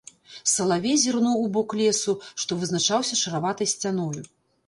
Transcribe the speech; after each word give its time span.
Салавей 0.51 0.95
зірнуў 1.01 1.35
у 1.41 1.43
бок 1.57 1.75
лесу, 1.81 2.15
што 2.45 2.51
вызначаўся 2.61 3.21
шараватай 3.23 3.67
сцяною. 3.77 4.21